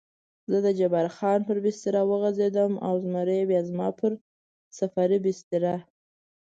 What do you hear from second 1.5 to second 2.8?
بستره وغځېدم